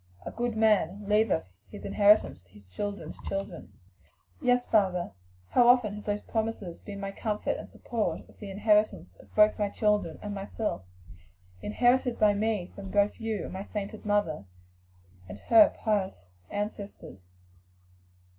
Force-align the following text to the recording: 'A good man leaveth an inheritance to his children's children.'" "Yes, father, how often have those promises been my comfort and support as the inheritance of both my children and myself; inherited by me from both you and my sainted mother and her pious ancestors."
'A 0.25 0.31
good 0.31 0.57
man 0.57 1.07
leaveth 1.07 1.45
an 1.71 1.85
inheritance 1.85 2.41
to 2.41 2.51
his 2.53 2.65
children's 2.65 3.19
children.'" 3.29 3.71
"Yes, 4.41 4.65
father, 4.65 5.11
how 5.49 5.67
often 5.67 5.93
have 5.93 6.05
those 6.05 6.23
promises 6.23 6.79
been 6.79 6.99
my 6.99 7.11
comfort 7.11 7.55
and 7.57 7.69
support 7.69 8.21
as 8.27 8.35
the 8.37 8.49
inheritance 8.49 9.15
of 9.19 9.31
both 9.35 9.59
my 9.59 9.69
children 9.69 10.17
and 10.23 10.33
myself; 10.33 10.81
inherited 11.61 12.17
by 12.17 12.33
me 12.33 12.71
from 12.73 12.89
both 12.89 13.19
you 13.19 13.43
and 13.43 13.53
my 13.53 13.61
sainted 13.63 14.03
mother 14.03 14.45
and 15.29 15.37
her 15.37 15.69
pious 15.77 16.25
ancestors." 16.49 17.19